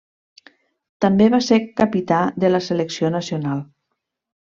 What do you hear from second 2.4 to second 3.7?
de la selecció nacional.